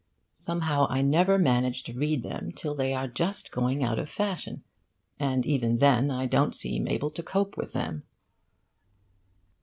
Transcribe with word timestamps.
Somehow 0.33 0.87
I 0.89 1.03
never 1.03 1.37
manage 1.37 1.83
to 1.83 1.93
read 1.93 2.23
them 2.23 2.51
till 2.53 2.73
they 2.73 2.91
are 2.95 3.07
just 3.07 3.51
going 3.51 3.83
out 3.83 3.99
of 3.99 4.09
fashion, 4.09 4.63
and 5.19 5.45
even 5.45 5.77
then 5.77 6.09
I 6.09 6.25
don't 6.25 6.55
seem 6.55 6.87
able 6.87 7.11
to 7.11 7.21
cope 7.21 7.55
with 7.55 7.73
them. 7.73 8.01